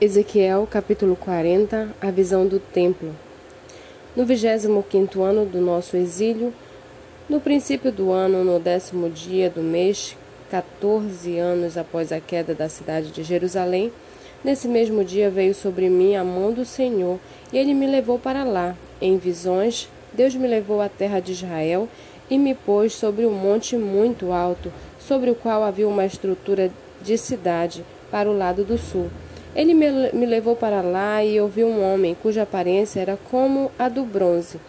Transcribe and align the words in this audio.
Ezequiel 0.00 0.64
capítulo 0.70 1.16
40 1.16 1.88
A 2.00 2.10
visão 2.12 2.46
do 2.46 2.60
templo 2.60 3.12
No 4.14 4.24
vigésimo 4.24 4.80
quinto 4.80 5.24
ano 5.24 5.44
do 5.44 5.60
nosso 5.60 5.96
exílio, 5.96 6.54
no 7.28 7.40
princípio 7.40 7.90
do 7.90 8.12
ano, 8.12 8.44
no 8.44 8.60
décimo 8.60 9.10
dia 9.10 9.50
do 9.50 9.60
mês, 9.60 10.16
14 10.52 11.36
anos 11.38 11.76
após 11.76 12.12
a 12.12 12.20
queda 12.20 12.54
da 12.54 12.68
cidade 12.68 13.10
de 13.10 13.24
Jerusalém, 13.24 13.90
nesse 14.44 14.68
mesmo 14.68 15.02
dia 15.02 15.28
veio 15.30 15.52
sobre 15.52 15.88
mim 15.88 16.14
a 16.14 16.22
mão 16.22 16.52
do 16.52 16.64
Senhor, 16.64 17.18
e 17.52 17.58
ele 17.58 17.74
me 17.74 17.88
levou 17.88 18.20
para 18.20 18.44
lá. 18.44 18.76
Em 19.00 19.18
visões, 19.18 19.90
Deus 20.12 20.32
me 20.36 20.46
levou 20.46 20.80
à 20.80 20.88
terra 20.88 21.18
de 21.18 21.32
Israel 21.32 21.88
e 22.30 22.38
me 22.38 22.54
pôs 22.54 22.92
sobre 22.92 23.26
um 23.26 23.32
monte 23.32 23.76
muito 23.76 24.30
alto, 24.30 24.72
sobre 25.00 25.28
o 25.28 25.34
qual 25.34 25.64
havia 25.64 25.88
uma 25.88 26.06
estrutura 26.06 26.70
de 27.02 27.18
cidade 27.18 27.84
para 28.12 28.30
o 28.30 28.38
lado 28.38 28.62
do 28.62 28.78
sul. 28.78 29.10
Ele 29.56 29.74
me, 29.74 30.26
levou 30.26 30.54
para 30.54 30.82
lá 30.82 31.24
e 31.24 31.36
eu 31.36 31.48
vi 31.48 31.64
um 31.64 31.82
homem 31.82 32.14
cuja 32.14 32.42
aparência 32.42 33.00
era 33.00 33.18
como 33.30 33.72
a 33.78 33.88
do 33.88 34.04
bronze. 34.04 34.60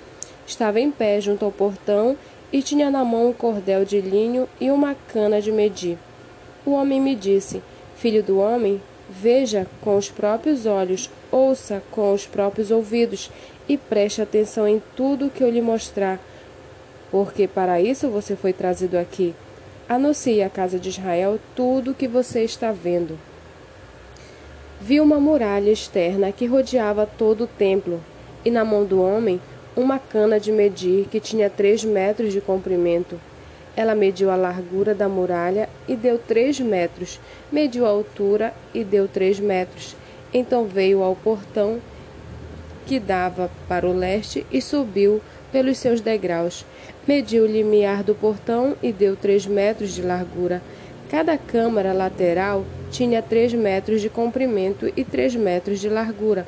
Estava 0.48 0.80
em 0.80 0.90
pé 0.90 1.20
junto 1.20 1.46
ao 1.46 1.52
portão 1.52 2.18
e 2.52 2.62
tinha 2.62 2.90
na 2.90 3.04
mão 3.04 3.30
um 3.30 3.34
cordel 3.34 3.86
de 3.86 4.00
linho 4.02 4.48
e 4.60 4.72
uma 4.72 4.96
cana 4.96 5.42
de 5.42 5.52
medir. 5.52 5.98
O 6.66 6.72
homem 6.72 7.00
me 7.00 7.14
disse: 7.14 7.62
Filho 7.98 8.24
do 8.24 8.40
homem, 8.40 8.82
veja 9.10 9.68
com 9.82 9.98
os 9.98 10.10
próprios 10.10 10.66
olhos, 10.66 11.10
ouça 11.32 11.84
com 11.92 12.14
os 12.14 12.26
próprios 12.26 12.72
ouvidos 12.72 13.30
e 13.68 13.78
preste 13.78 14.22
atenção 14.22 14.68
em 14.68 14.82
tudo 14.96 15.30
que 15.30 15.44
eu 15.44 15.52
lhe 15.52 15.62
mostrar, 15.62 16.20
porque 17.12 17.48
para 17.48 17.80
isso 17.80 18.10
você 18.10 18.36
foi 18.36 18.54
trazido 18.54 18.98
aqui. 18.98 19.36
Anuncie 19.88 20.42
à 20.42 20.50
casa 20.50 20.80
de 20.80 20.90
Israel 20.90 21.40
tudo 21.56 21.92
o 21.92 21.96
que 21.96 22.08
você 22.08 22.44
está 22.44 22.72
vendo 22.72 23.29
viu 24.80 25.04
uma 25.04 25.20
muralha 25.20 25.72
externa 25.72 26.32
que 26.32 26.46
rodeava 26.46 27.06
todo 27.06 27.44
o 27.44 27.48
templo, 27.48 28.02
e 28.46 28.50
na 28.50 28.64
mão 28.64 28.86
do 28.86 29.02
homem 29.02 29.42
uma 29.76 30.00
cana 30.00 30.40
de 30.40 30.52
medir 30.52 31.08
que 31.10 31.20
tinha 31.20 31.50
três 31.50 31.84
metros 31.84 32.34
de 32.34 32.42
comprimento. 32.42 33.20
Ela 33.76 33.96
mediu 33.96 34.30
a 34.30 34.36
largura 34.36 34.94
da 34.94 35.08
muralha 35.08 35.70
e 35.88 35.96
deu 35.96 36.18
três 36.18 36.60
metros, 36.60 37.20
mediu 37.52 37.86
a 37.86 37.90
altura 37.90 38.54
e 38.74 38.84
deu 38.84 39.08
três 39.08 39.40
metros. 39.40 39.96
Então 40.34 40.66
veio 40.66 41.02
ao 41.02 41.16
portão 41.16 41.80
que 42.86 43.00
dava 43.00 43.50
para 43.68 43.88
o 43.88 43.94
leste 43.94 44.46
e 44.52 44.62
subiu 44.62 45.22
pelos 45.52 45.78
seus 45.78 46.02
degraus. 46.02 46.66
Mediu 47.08 47.44
o 47.44 47.48
limiar 47.48 48.04
do 48.04 48.14
portão 48.16 48.76
e 48.82 48.92
deu 48.92 49.16
três 49.16 49.46
metros 49.46 49.94
de 49.94 50.02
largura. 50.02 50.62
Cada 51.10 51.40
câmara 51.40 51.92
lateral 51.92 52.64
tinha 52.92 53.20
3 53.20 53.56
metros 53.56 54.00
de 54.00 54.10
comprimento 54.10 54.94
e 54.96 55.04
3 55.04 55.36
metros 55.38 55.80
de 55.80 55.90
largura. 55.90 56.46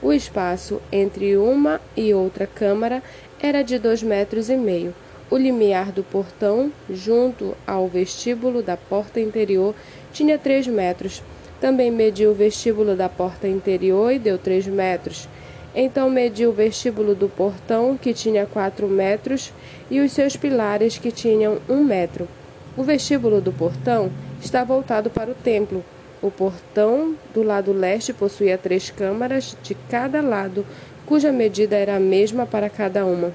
O 0.00 0.12
espaço 0.12 0.80
entre 0.92 1.36
uma 1.36 1.80
e 1.96 2.14
outra 2.14 2.46
câmara 2.46 3.02
era 3.42 3.62
de 3.62 3.76
2 3.76 4.04
metros 4.04 4.48
e 4.48 4.56
meio. 4.56 4.94
O 5.28 5.36
limiar 5.36 5.90
do 5.90 6.04
portão, 6.04 6.70
junto 6.88 7.56
ao 7.66 7.88
vestíbulo 7.88 8.62
da 8.62 8.76
porta 8.76 9.18
interior, 9.18 9.74
tinha 10.12 10.38
3 10.38 10.68
metros. 10.68 11.20
Também 11.60 11.90
mediu 11.90 12.30
o 12.30 12.34
vestíbulo 12.34 12.94
da 12.94 13.08
porta 13.08 13.48
interior 13.48 14.12
e 14.12 14.20
deu 14.20 14.38
3 14.38 14.68
metros. 14.68 15.28
Então 15.74 16.08
mediu 16.08 16.50
o 16.50 16.52
vestíbulo 16.52 17.16
do 17.16 17.28
portão, 17.28 17.98
que 18.00 18.14
tinha 18.14 18.46
4 18.46 18.86
metros, 18.86 19.52
e 19.90 19.98
os 19.98 20.12
seus 20.12 20.36
pilares, 20.36 20.98
que 20.98 21.10
tinham 21.10 21.58
1 21.68 21.82
metro. 21.82 22.28
O 22.76 22.82
vestíbulo 22.82 23.40
do 23.40 23.52
portão 23.52 24.10
está 24.42 24.64
voltado 24.64 25.08
para 25.08 25.30
o 25.30 25.34
templo. 25.34 25.84
O 26.20 26.28
portão 26.28 27.14
do 27.32 27.40
lado 27.42 27.72
leste 27.72 28.12
possuía 28.12 28.58
três 28.58 28.90
câmaras 28.90 29.56
de 29.62 29.76
cada 29.88 30.20
lado, 30.20 30.66
cuja 31.06 31.30
medida 31.30 31.76
era 31.76 31.94
a 31.94 32.00
mesma 32.00 32.46
para 32.46 32.68
cada 32.68 33.06
uma. 33.06 33.32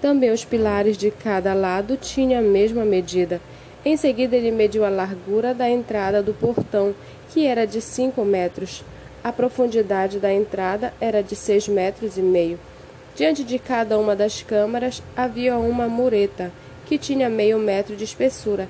Também 0.00 0.30
os 0.30 0.46
pilares 0.46 0.96
de 0.96 1.10
cada 1.10 1.52
lado 1.52 1.98
tinham 1.98 2.40
a 2.40 2.42
mesma 2.42 2.86
medida. 2.86 3.38
Em 3.84 3.98
seguida, 3.98 4.34
ele 4.34 4.50
mediu 4.50 4.84
a 4.84 4.88
largura 4.88 5.52
da 5.52 5.68
entrada 5.68 6.22
do 6.22 6.32
portão, 6.32 6.94
que 7.30 7.46
era 7.46 7.66
de 7.66 7.82
cinco 7.82 8.24
metros. 8.24 8.82
A 9.22 9.30
profundidade 9.30 10.18
da 10.18 10.32
entrada 10.32 10.94
era 11.00 11.22
de 11.22 11.36
seis 11.36 11.68
metros 11.68 12.16
e 12.16 12.22
meio. 12.22 12.58
Diante 13.14 13.44
de 13.44 13.58
cada 13.58 13.98
uma 13.98 14.16
das 14.16 14.42
câmaras 14.42 15.02
havia 15.16 15.56
uma 15.56 15.88
mureta, 15.88 16.52
que 16.86 16.96
tinha 16.96 17.28
meio 17.28 17.58
metro 17.58 17.94
de 17.94 18.04
espessura. 18.04 18.68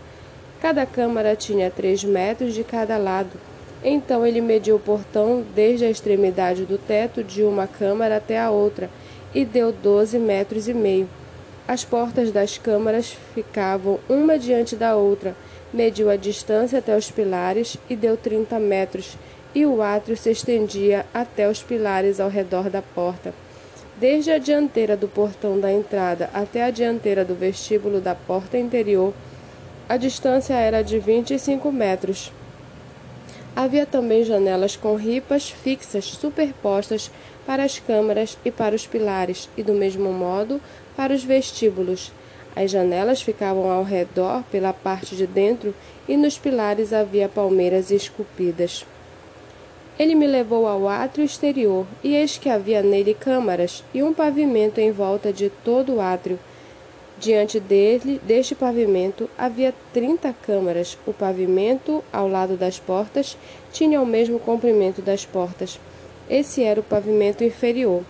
Cada 0.60 0.84
câmara 0.84 1.36
tinha 1.36 1.70
três 1.70 2.02
metros 2.02 2.54
de 2.54 2.64
cada 2.64 2.96
lado. 2.96 3.38
Então 3.84 4.26
ele 4.26 4.40
mediu 4.40 4.76
o 4.76 4.80
portão 4.80 5.44
desde 5.54 5.84
a 5.84 5.90
extremidade 5.90 6.64
do 6.64 6.78
teto 6.78 7.22
de 7.22 7.44
uma 7.44 7.66
câmara 7.66 8.16
até 8.16 8.40
a 8.40 8.50
outra 8.50 8.90
e 9.34 9.44
deu 9.44 9.70
doze 9.70 10.18
metros 10.18 10.66
e 10.66 10.74
meio. 10.74 11.08
As 11.68 11.84
portas 11.84 12.32
das 12.32 12.56
câmaras 12.56 13.16
ficavam 13.34 13.98
uma 14.08 14.38
diante 14.38 14.74
da 14.74 14.96
outra. 14.96 15.36
Mediu 15.72 16.08
a 16.08 16.16
distância 16.16 16.78
até 16.78 16.96
os 16.96 17.10
pilares 17.10 17.76
e 17.90 17.96
deu 17.96 18.16
trinta 18.16 18.58
metros, 18.58 19.16
e 19.54 19.66
o 19.66 19.82
átrio 19.82 20.16
se 20.16 20.30
estendia 20.30 21.04
até 21.12 21.48
os 21.48 21.62
pilares 21.62 22.20
ao 22.20 22.30
redor 22.30 22.70
da 22.70 22.80
porta. 22.80 23.34
Desde 23.98 24.30
a 24.30 24.36
dianteira 24.36 24.94
do 24.94 25.08
portão 25.08 25.58
da 25.58 25.72
entrada 25.72 26.28
até 26.34 26.62
a 26.62 26.70
dianteira 26.70 27.24
do 27.24 27.34
vestíbulo 27.34 27.98
da 27.98 28.14
porta 28.14 28.58
interior, 28.58 29.14
a 29.88 29.96
distância 29.96 30.52
era 30.52 30.82
de 30.82 30.98
25 30.98 31.72
metros. 31.72 32.30
Havia 33.54 33.86
também 33.86 34.22
janelas 34.22 34.76
com 34.76 34.96
ripas 34.96 35.48
fixas 35.48 36.04
superpostas 36.04 37.10
para 37.46 37.64
as 37.64 37.78
câmaras 37.78 38.36
e 38.44 38.50
para 38.50 38.76
os 38.76 38.86
pilares, 38.86 39.48
e 39.56 39.62
do 39.62 39.72
mesmo 39.72 40.12
modo 40.12 40.60
para 40.94 41.14
os 41.14 41.24
vestíbulos. 41.24 42.12
As 42.54 42.70
janelas 42.70 43.22
ficavam 43.22 43.70
ao 43.70 43.82
redor 43.82 44.42
pela 44.52 44.74
parte 44.74 45.16
de 45.16 45.26
dentro 45.26 45.74
e 46.06 46.18
nos 46.18 46.36
pilares 46.36 46.92
havia 46.92 47.30
palmeiras 47.30 47.90
esculpidas. 47.90 48.84
Ele 49.98 50.14
me 50.14 50.26
levou 50.26 50.66
ao 50.66 50.88
átrio 50.88 51.24
exterior, 51.24 51.86
e 52.04 52.14
eis 52.14 52.36
que 52.36 52.48
havia 52.48 52.82
nele 52.82 53.14
câmaras 53.14 53.82
e 53.94 54.02
um 54.02 54.12
pavimento 54.12 54.80
em 54.80 54.90
volta 54.92 55.32
de 55.32 55.50
todo 55.64 55.94
o 55.94 56.00
átrio 56.00 56.38
Diante 57.18 57.58
dele, 57.58 58.20
deste 58.22 58.54
pavimento 58.54 59.28
havia 59.38 59.72
trinta 59.92 60.34
câmaras. 60.34 60.98
O 61.06 61.14
pavimento, 61.14 62.04
ao 62.12 62.28
lado 62.28 62.58
das 62.58 62.78
portas, 62.78 63.38
tinha 63.72 64.02
o 64.02 64.06
mesmo 64.06 64.38
comprimento 64.38 65.00
das 65.00 65.24
portas. 65.24 65.80
Esse 66.28 66.62
era 66.62 66.78
o 66.78 66.84
pavimento 66.84 67.42
inferior. 67.42 68.02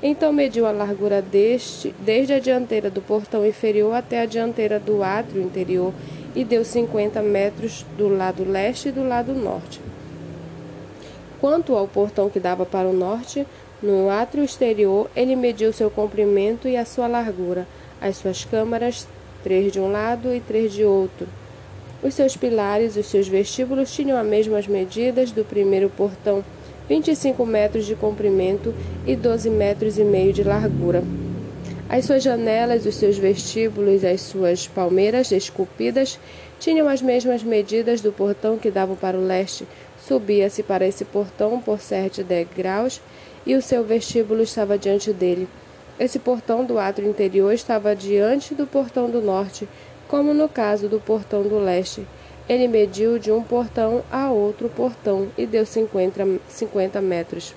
Então 0.00 0.32
mediu 0.32 0.64
a 0.64 0.70
largura 0.70 1.20
deste, 1.20 1.92
desde 1.98 2.34
a 2.34 2.38
dianteira 2.38 2.88
do 2.88 3.02
portão 3.02 3.44
inferior 3.44 3.94
até 3.94 4.20
a 4.20 4.26
dianteira 4.26 4.78
do 4.78 5.02
átrio 5.02 5.42
interior, 5.42 5.92
e 6.34 6.44
deu 6.44 6.64
cinquenta 6.64 7.20
metros 7.20 7.84
do 7.98 8.08
lado 8.08 8.44
leste 8.44 8.88
e 8.88 8.92
do 8.92 9.06
lado 9.06 9.34
norte. 9.34 9.91
Quanto 11.42 11.76
ao 11.76 11.86
portão 11.86 12.30
que 12.30 12.40
dava 12.40 12.64
para 12.64 12.88
o 12.88 12.92
norte, 12.94 13.46
no 13.82 14.08
átrio 14.08 14.44
exterior, 14.44 15.10
ele 15.14 15.36
mediu 15.36 15.74
seu 15.74 15.90
comprimento 15.90 16.66
e 16.66 16.76
a 16.78 16.86
sua 16.86 17.06
largura 17.06 17.66
as 18.02 18.16
suas 18.16 18.44
câmaras, 18.44 19.06
três 19.44 19.72
de 19.72 19.78
um 19.78 19.90
lado 19.90 20.34
e 20.34 20.40
três 20.40 20.72
de 20.72 20.84
outro. 20.84 21.28
Os 22.02 22.14
seus 22.14 22.36
pilares 22.36 22.96
os 22.96 23.06
seus 23.06 23.28
vestíbulos 23.28 23.94
tinham 23.94 24.18
as 24.18 24.26
mesmas 24.26 24.66
medidas 24.66 25.30
do 25.30 25.44
primeiro 25.44 25.88
portão, 25.88 26.44
25 26.88 27.46
metros 27.46 27.86
de 27.86 27.94
comprimento 27.94 28.74
e 29.06 29.14
12 29.14 29.48
metros 29.50 29.98
e 29.98 30.04
meio 30.04 30.32
de 30.32 30.42
largura. 30.42 31.04
As 31.88 32.06
suas 32.06 32.22
janelas, 32.22 32.86
os 32.86 32.94
seus 32.96 33.18
vestíbulos 33.18 34.02
as 34.02 34.22
suas 34.22 34.66
palmeiras 34.66 35.30
esculpidas 35.30 36.18
tinham 36.58 36.88
as 36.88 37.02
mesmas 37.02 37.42
medidas 37.42 38.00
do 38.00 38.10
portão 38.10 38.58
que 38.58 38.70
dava 38.70 38.96
para 38.96 39.16
o 39.16 39.24
leste. 39.24 39.66
Subia-se 40.06 40.62
para 40.62 40.86
esse 40.86 41.04
portão 41.04 41.60
por 41.60 41.80
sete 41.80 42.24
degraus 42.24 43.00
e 43.46 43.54
o 43.54 43.62
seu 43.62 43.84
vestíbulo 43.84 44.42
estava 44.42 44.76
diante 44.76 45.12
dele. 45.12 45.48
Esse 45.98 46.18
portão 46.18 46.64
do 46.64 46.78
átrio 46.78 47.08
interior 47.08 47.52
estava 47.52 47.94
diante 47.94 48.54
do 48.54 48.66
portão 48.66 49.08
do 49.08 49.20
norte, 49.20 49.68
como 50.08 50.34
no 50.34 50.48
caso 50.48 50.88
do 50.88 50.98
portão 50.98 51.42
do 51.42 51.58
leste. 51.58 52.04
Ele 52.48 52.66
mediu 52.66 53.18
de 53.18 53.30
um 53.30 53.42
portão 53.42 54.02
a 54.10 54.30
outro 54.30 54.68
portão 54.68 55.28
e 55.38 55.46
deu 55.46 55.64
50, 55.64 56.40
50 56.48 57.00
metros. 57.00 57.54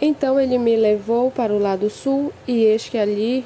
Então 0.00 0.38
ele 0.38 0.58
me 0.58 0.76
levou 0.76 1.30
para 1.30 1.52
o 1.52 1.58
lado 1.58 1.90
sul, 1.90 2.32
e 2.46 2.64
eis 2.64 2.88
que 2.88 2.98
ali 2.98 3.44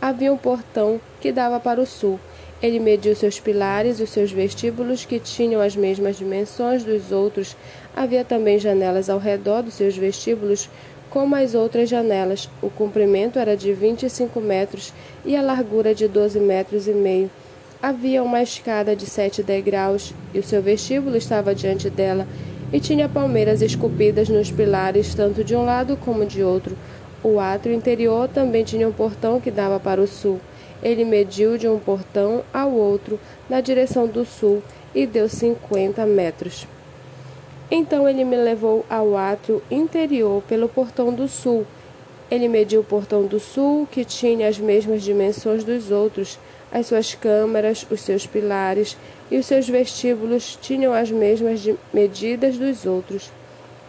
havia 0.00 0.32
um 0.32 0.36
portão 0.38 1.00
que 1.20 1.30
dava 1.30 1.60
para 1.60 1.80
o 1.80 1.86
sul. 1.86 2.18
Ele 2.62 2.78
mediu 2.78 3.16
seus 3.16 3.40
pilares 3.40 3.98
e 3.98 4.04
os 4.04 4.10
seus 4.10 4.30
vestíbulos, 4.30 5.04
que 5.04 5.18
tinham 5.18 5.60
as 5.60 5.74
mesmas 5.74 6.16
dimensões 6.16 6.84
dos 6.84 7.10
outros. 7.10 7.56
Havia 7.94 8.24
também 8.24 8.56
janelas 8.56 9.10
ao 9.10 9.18
redor 9.18 9.62
dos 9.62 9.74
seus 9.74 9.96
vestíbulos, 9.96 10.70
como 11.10 11.34
as 11.34 11.56
outras 11.56 11.88
janelas. 11.88 12.48
O 12.62 12.70
comprimento 12.70 13.36
era 13.36 13.56
de 13.56 13.72
25 13.72 14.40
metros 14.40 14.92
e 15.24 15.34
a 15.34 15.42
largura 15.42 15.92
de 15.92 16.06
12 16.06 16.38
metros 16.38 16.86
e 16.86 16.92
meio. 16.92 17.28
Havia 17.82 18.22
uma 18.22 18.40
escada 18.40 18.94
de 18.94 19.06
sete 19.06 19.42
degraus 19.42 20.14
e 20.32 20.38
o 20.38 20.42
seu 20.42 20.62
vestíbulo 20.62 21.16
estava 21.16 21.52
diante 21.52 21.90
dela. 21.90 22.28
e 22.72 22.80
tinha 22.80 23.06
palmeiras 23.06 23.60
esculpidas 23.60 24.30
nos 24.30 24.50
pilares, 24.50 25.14
tanto 25.14 25.44
de 25.44 25.54
um 25.54 25.62
lado 25.62 25.94
como 25.94 26.24
de 26.24 26.42
outro. 26.42 26.74
O 27.22 27.38
átrio 27.38 27.74
interior 27.74 28.28
também 28.28 28.64
tinha 28.64 28.88
um 28.88 28.92
portão 28.92 29.38
que 29.38 29.50
dava 29.50 29.78
para 29.78 30.00
o 30.00 30.06
sul. 30.06 30.40
Ele 30.82 31.04
mediu 31.04 31.56
de 31.56 31.68
um 31.68 31.78
portão 31.78 32.42
ao 32.52 32.72
outro, 32.72 33.20
na 33.48 33.60
direção 33.60 34.06
do 34.06 34.24
sul, 34.24 34.62
e 34.94 35.06
deu 35.06 35.28
cinquenta 35.28 36.04
metros. 36.04 36.66
Então 37.70 38.08
ele 38.08 38.24
me 38.24 38.36
levou 38.36 38.84
ao 38.90 39.16
átrio 39.16 39.62
interior 39.70 40.42
pelo 40.42 40.68
portão 40.68 41.14
do 41.14 41.26
sul. 41.26 41.66
Ele 42.30 42.48
mediu 42.48 42.80
o 42.80 42.84
portão 42.84 43.26
do 43.26 43.38
sul, 43.38 43.86
que 43.90 44.04
tinha 44.04 44.48
as 44.48 44.58
mesmas 44.58 45.02
dimensões 45.02 45.64
dos 45.64 45.90
outros. 45.90 46.38
As 46.70 46.86
suas 46.86 47.14
câmaras, 47.14 47.86
os 47.90 48.00
seus 48.00 48.26
pilares 48.26 48.96
e 49.30 49.36
os 49.36 49.46
seus 49.46 49.68
vestíbulos 49.68 50.58
tinham 50.60 50.92
as 50.92 51.10
mesmas 51.10 51.60
medidas 51.92 52.56
dos 52.56 52.86
outros. 52.86 53.30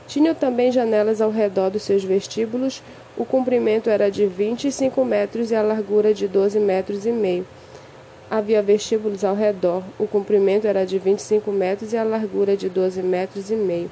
Tinham 0.08 0.36
também 0.36 0.72
janelas 0.72 1.22
ao 1.22 1.32
redor 1.32 1.70
dos 1.70 1.84
seus 1.84 2.04
vestíbulos. 2.04 2.84
O 3.16 3.26
comprimento 3.26 3.92
era 3.92 4.10
de 4.10 4.26
25 4.26 5.06
metros 5.06 5.52
e 5.52 5.56
a 5.56 5.62
largura 5.62 6.16
de 6.16 6.28
12 6.28 6.60
metros 6.60 7.06
e 7.06 7.12
meio. 7.12 7.46
Havia 8.30 8.60
vestíbulos 8.62 9.24
ao 9.24 9.36
redor. 9.36 9.84
O 10.00 10.08
comprimento 10.08 10.66
era 10.66 10.84
de 10.84 10.98
25 10.98 11.52
metros 11.52 11.94
e 11.94 11.98
a 11.98 12.04
largura 12.04 12.58
de 12.58 12.68
12 12.68 13.04
metros 13.04 13.52
e 13.52 13.56
meio. 13.56 13.92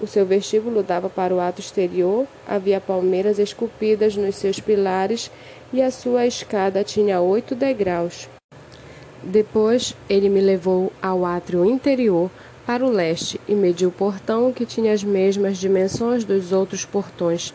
O 0.00 0.06
seu 0.06 0.26
vestíbulo 0.26 0.82
dava 0.82 1.08
para 1.08 1.34
o 1.34 1.40
ato 1.40 1.60
exterior, 1.60 2.26
havia 2.46 2.78
palmeiras 2.78 3.38
esculpidas 3.38 4.14
nos 4.16 4.36
seus 4.36 4.60
pilares 4.60 5.30
e 5.72 5.80
a 5.80 5.90
sua 5.90 6.26
escada 6.26 6.84
tinha 6.84 7.20
oito 7.22 7.54
degraus. 7.54 8.28
Depois 9.22 9.96
ele 10.10 10.28
me 10.28 10.40
levou 10.40 10.92
ao 11.02 11.24
átrio 11.24 11.64
interior 11.64 12.30
para 12.66 12.84
o 12.84 12.90
leste 12.90 13.40
e 13.48 13.54
mediu 13.54 13.88
o 13.88 13.92
portão 13.92 14.52
que 14.52 14.66
tinha 14.66 14.92
as 14.92 15.02
mesmas 15.02 15.56
dimensões 15.56 16.22
dos 16.22 16.52
outros 16.52 16.84
portões. 16.84 17.54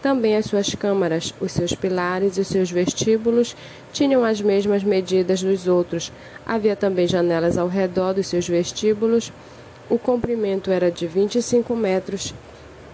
Também 0.00 0.36
as 0.36 0.46
suas 0.46 0.74
câmaras, 0.74 1.34
os 1.40 1.50
seus 1.50 1.74
pilares 1.74 2.36
e 2.36 2.40
os 2.40 2.46
seus 2.46 2.70
vestíbulos 2.70 3.56
tinham 3.92 4.24
as 4.24 4.40
mesmas 4.40 4.84
medidas 4.84 5.42
dos 5.42 5.66
outros. 5.66 6.12
Havia 6.46 6.76
também 6.76 7.08
janelas 7.08 7.58
ao 7.58 7.66
redor 7.66 8.12
dos 8.12 8.28
seus 8.28 8.48
vestíbulos. 8.48 9.32
O 9.90 9.98
comprimento 9.98 10.70
era 10.70 10.90
de 10.90 11.06
25 11.06 11.74
metros 11.74 12.32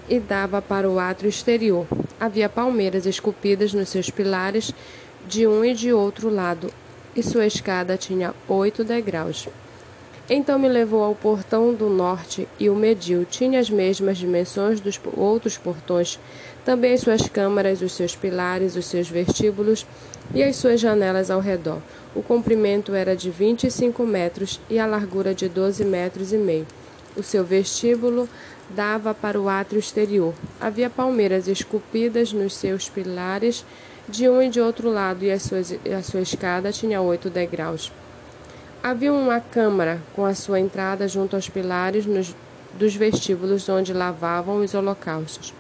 e 0.09 0.19
dava 0.19 0.63
para 0.63 0.89
o 0.89 0.99
átrio 0.99 1.29
exterior. 1.29 1.87
Havia 2.19 2.49
palmeiras 2.49 3.05
esculpidas 3.05 3.75
nos 3.75 3.91
seus 3.91 4.09
pilares 4.09 4.73
de 5.27 5.47
um 5.47 5.65
e 5.65 5.75
de 5.75 5.93
outro 5.93 6.31
lado, 6.31 6.71
e 7.15 7.23
sua 7.23 7.47
escada 7.47 7.97
tinha 7.97 8.35
oito 8.49 8.85
degraus. 8.85 9.49
Então 10.29 10.59
me 10.59 10.69
levou 10.69 11.03
ao 11.05 11.15
portão 11.15 11.75
do 11.75 11.91
norte 11.91 12.49
e 12.59 12.71
o 12.71 12.75
mediu. 12.75 13.27
Tinha 13.27 13.61
as 13.61 13.69
mesmas 13.69 14.17
dimensões 14.17 14.81
dos 14.81 14.99
outros 15.15 15.59
portões, 15.59 16.19
também 16.65 16.95
as 16.95 17.03
suas 17.03 17.29
câmaras, 17.29 17.83
os 17.83 17.93
seus 17.93 18.17
pilares, 18.17 18.75
os 18.75 18.87
seus 18.87 19.07
vestíbulos 19.07 19.87
e 20.33 20.43
as 20.43 20.57
suas 20.57 20.81
janelas 20.81 21.31
ao 21.31 21.41
redor. 21.41 21.79
O 22.15 22.23
comprimento 22.23 22.95
era 22.95 23.15
de 23.15 23.31
25 23.31 24.07
metros 24.07 24.59
e 24.71 24.79
a 24.79 24.87
largura 24.87 25.35
de 25.35 25.47
12 25.47 25.85
metros 25.85 26.33
e 26.33 26.39
meio. 26.39 26.67
O 27.15 27.23
seu 27.23 27.45
vestíbulo 27.45 28.27
dava 28.71 29.13
para 29.13 29.39
o 29.39 29.47
átrio 29.47 29.79
exterior. 29.79 30.33
Havia 30.59 30.89
palmeiras 30.89 31.49
esculpidas 31.49 32.33
nos 32.33 32.57
seus 32.57 32.89
pilares 32.89 33.63
de 34.09 34.27
um 34.29 34.43
e 34.43 34.49
de 34.49 34.61
outro 34.61 34.91
lado, 34.91 35.23
e, 35.23 35.39
suas, 35.39 35.73
a 35.73 36.03
sua 36.03 36.21
escada 36.23 36.73
tinha 36.73 37.01
oito 37.03 37.29
degraus. 37.29 37.93
Havia 38.87 39.15
uma 39.15 39.41
câmara 39.41 39.99
com 40.15 40.27
a 40.27 40.35
sua 40.35 40.61
entrada 40.61 41.09
junto 41.09 41.35
aos 41.35 41.49
pilares 41.49 42.05
nos, 42.05 42.37
dos 42.79 42.95
vestíbulos 42.95 43.67
onde 43.67 43.95
lavavam 43.95 44.59
os 44.59 44.75
holocaustos. 44.75 45.55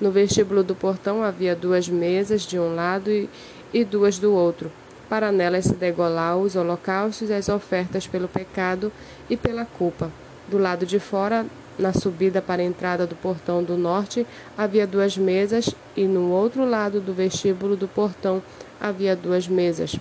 No 0.00 0.12
vestíbulo 0.12 0.62
do 0.62 0.76
portão 0.76 1.20
havia 1.20 1.56
duas 1.56 1.88
mesas 1.88 2.42
de 2.42 2.60
um 2.60 2.72
lado 2.72 3.10
e, 3.10 3.28
e 3.74 3.82
duas 3.82 4.20
do 4.20 4.32
outro, 4.32 4.70
para 5.08 5.32
nelas 5.32 5.64
se 5.64 5.74
degolar 5.74 6.36
os 6.36 6.54
holocaustos 6.54 7.28
e 7.28 7.32
as 7.32 7.48
ofertas 7.48 8.06
pelo 8.06 8.28
pecado 8.28 8.92
e 9.28 9.36
pela 9.36 9.64
culpa. 9.64 10.08
Do 10.46 10.56
lado 10.56 10.86
de 10.86 11.00
fora, 11.00 11.44
na 11.76 11.92
subida 11.92 12.40
para 12.40 12.62
a 12.62 12.64
entrada 12.64 13.04
do 13.04 13.16
portão 13.16 13.64
do 13.64 13.76
norte, 13.76 14.24
havia 14.56 14.86
duas 14.86 15.18
mesas, 15.18 15.74
e 15.96 16.04
no 16.04 16.30
outro 16.30 16.64
lado 16.64 17.00
do 17.00 17.12
vestíbulo 17.12 17.74
do 17.74 17.88
portão 17.88 18.40
havia 18.80 19.16
duas 19.16 19.48
mesas 19.48 19.98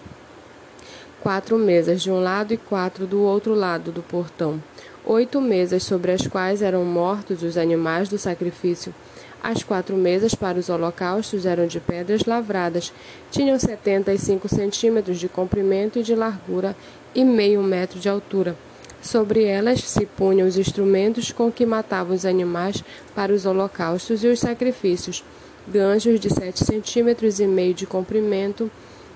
quatro 1.22 1.58
mesas 1.58 2.02
de 2.02 2.10
um 2.10 2.20
lado 2.22 2.54
e 2.54 2.58
quatro 2.58 3.06
do 3.06 3.22
outro 3.22 3.54
lado 3.54 3.92
do 3.92 4.02
portão, 4.02 4.62
oito 5.06 5.42
mesas 5.42 5.84
sobre 5.84 6.12
as 6.12 6.26
quais 6.26 6.62
eram 6.62 6.84
mortos 6.86 7.44
os 7.44 7.58
animais 7.58 8.10
do 8.10 8.18
sacrifício. 8.18 8.94
As 9.42 9.64
quatro 9.64 9.96
mesas 9.96 10.36
para 10.36 10.60
os 10.60 10.70
holocaustos 10.70 11.46
eram 11.46 11.66
de 11.66 11.80
pedras 11.80 12.26
lavradas, 12.26 12.92
tinham 13.32 13.58
setenta 13.58 14.14
e 14.14 14.18
cinco 14.18 14.50
centímetros 14.50 15.18
de 15.18 15.30
comprimento 15.30 16.00
e 16.00 16.04
de 16.04 16.14
largura 16.14 16.76
e 17.16 17.24
meio 17.24 17.64
metro 17.64 18.00
de 18.00 18.10
altura. 18.10 18.56
Sobre 19.02 19.46
elas 19.46 19.80
se 19.80 20.06
punham 20.06 20.46
os 20.46 20.58
instrumentos 20.58 21.32
com 21.32 21.50
que 21.50 21.66
matavam 21.66 22.14
os 22.14 22.26
animais 22.26 22.84
para 23.16 23.32
os 23.32 23.46
holocaustos 23.46 24.26
e 24.26 24.28
os 24.28 24.40
sacrifícios, 24.40 25.24
ganchos 25.66 26.20
de 26.20 26.30
sete 26.30 26.66
centímetros 26.66 27.40
e 27.40 27.48
meio 27.48 27.74
de 27.74 27.86
comprimento, 27.86 28.70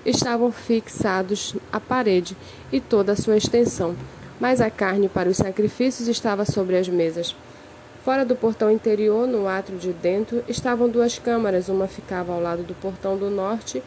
estavam 0.04 0.50
fixados 0.52 1.54
à 1.72 1.80
parede 1.80 2.36
e 2.72 2.80
toda 2.80 3.12
a 3.12 3.16
sua 3.16 3.36
extensão, 3.36 3.96
mas 4.40 4.60
a 4.60 4.70
carne 4.70 5.08
para 5.08 5.28
os 5.28 5.36
sacrifícios 5.36 6.08
estava 6.08 6.44
sobre 6.44 6.76
as 6.76 6.88
mesas. 6.88 7.34
Fora 8.04 8.24
do 8.24 8.36
portão 8.36 8.70
interior, 8.70 9.26
no 9.26 9.48
átrio 9.48 9.78
de 9.78 9.92
dentro, 9.92 10.44
estavam 10.46 10.88
duas 10.88 11.18
câmaras, 11.18 11.68
uma 11.68 11.88
ficava 11.88 12.34
ao 12.34 12.40
lado 12.40 12.62
do 12.62 12.74
portão 12.74 13.16
do 13.16 13.30
norte 13.30 13.82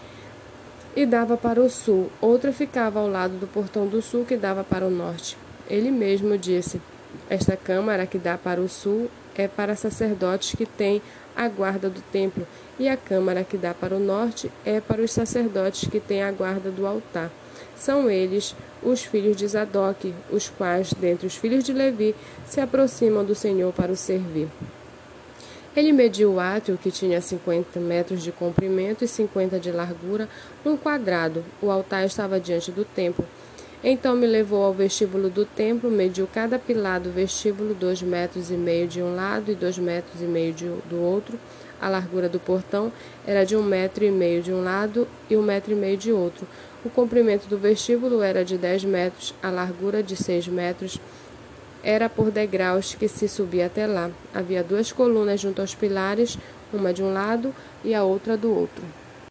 e 0.95 1.05
dava 1.05 1.37
para 1.37 1.61
o 1.61 1.69
sul, 1.69 2.09
outra 2.19 2.51
ficava 2.51 2.99
ao 2.99 3.07
lado 3.07 3.37
do 3.37 3.45
portão 3.45 3.85
do 3.85 4.01
sul 4.01 4.25
que 4.25 4.35
dava 4.35 4.63
para 4.63 4.87
o 4.87 4.89
norte. 4.89 5.37
Ele 5.69 5.91
mesmo 5.91 6.35
disse: 6.35 6.81
Esta 7.29 7.57
câmara 7.57 8.05
que 8.05 8.17
dá 8.17 8.37
para 8.37 8.61
o 8.61 8.69
sul 8.69 9.09
é 9.35 9.47
para 9.47 9.75
sacerdotes 9.75 10.55
que 10.55 10.65
têm 10.65 11.01
a 11.35 11.47
guarda 11.47 11.89
do 11.89 12.01
templo, 12.11 12.47
e 12.79 12.89
a 12.89 12.97
câmara 12.97 13.43
que 13.43 13.57
dá 13.57 13.73
para 13.73 13.95
o 13.95 13.99
norte 13.99 14.51
é 14.65 14.79
para 14.81 15.01
os 15.01 15.11
sacerdotes 15.11 15.87
que 15.89 15.99
têm 15.99 16.23
a 16.23 16.31
guarda 16.31 16.71
do 16.71 16.87
altar. 16.87 17.31
São 17.75 18.09
eles 18.09 18.55
os 18.81 19.03
filhos 19.03 19.37
de 19.37 19.47
Zadok, 19.47 20.13
os 20.31 20.49
quais, 20.49 20.93
dentre 20.93 21.27
os 21.27 21.35
filhos 21.35 21.63
de 21.63 21.73
Levi, 21.73 22.15
se 22.45 22.59
aproximam 22.59 23.23
do 23.23 23.35
Senhor 23.35 23.71
para 23.73 23.91
o 23.91 23.95
servir. 23.95 24.47
Ele 25.75 25.91
mediu 25.91 26.33
o 26.33 26.39
átrio, 26.39 26.75
que 26.75 26.89
tinha 26.89 27.21
50 27.21 27.79
metros 27.79 28.23
de 28.23 28.31
comprimento 28.31 29.03
e 29.03 29.07
50 29.07 29.59
de 29.59 29.71
largura, 29.71 30.27
um 30.65 30.75
quadrado. 30.75 31.45
O 31.61 31.69
altar 31.69 32.03
estava 32.03 32.39
diante 32.39 32.71
do 32.71 32.83
templo. 32.83 33.23
Então 33.89 34.17
me 34.17 34.27
levou 34.27 34.65
ao 34.65 34.73
vestíbulo 34.73 35.29
do 35.29 35.45
templo, 35.45 35.89
mediu 35.89 36.27
cada 36.27 36.59
pilar 36.59 36.99
do 36.99 37.09
vestíbulo, 37.09 37.73
dois 37.73 38.01
metros 38.01 38.51
e 38.51 38.57
meio 38.57 38.85
de 38.85 39.01
um 39.01 39.15
lado 39.15 39.49
e 39.49 39.55
dois 39.55 39.77
metros 39.77 40.21
e 40.21 40.25
meio 40.25 40.53
de, 40.53 40.65
do 40.89 41.01
outro. 41.01 41.39
A 41.79 41.87
largura 41.87 42.27
do 42.27 42.37
portão 42.37 42.91
era 43.25 43.45
de 43.45 43.55
um 43.55 43.63
metro 43.63 44.03
e 44.03 44.11
meio 44.11 44.43
de 44.43 44.51
um 44.51 44.61
lado 44.61 45.07
e 45.29 45.37
um 45.37 45.41
metro 45.41 45.71
e 45.71 45.75
meio 45.75 45.95
de 45.95 46.11
outro. 46.11 46.45
O 46.83 46.89
comprimento 46.89 47.47
do 47.47 47.57
vestíbulo 47.57 48.21
era 48.21 48.43
de 48.43 48.57
dez 48.57 48.83
metros, 48.83 49.33
a 49.41 49.49
largura 49.49 50.03
de 50.03 50.17
seis 50.17 50.49
metros. 50.49 50.99
Era 51.81 52.09
por 52.09 52.29
degraus 52.29 52.93
que 52.93 53.07
se 53.07 53.29
subia 53.29 53.67
até 53.67 53.87
lá. 53.87 54.11
Havia 54.33 54.65
duas 54.65 54.91
colunas 54.91 55.39
junto 55.39 55.61
aos 55.61 55.73
pilares, 55.73 56.37
uma 56.73 56.93
de 56.93 57.01
um 57.01 57.13
lado 57.13 57.55
e 57.85 57.95
a 57.95 58.03
outra 58.03 58.35
do 58.35 58.53
outro. 58.53 58.83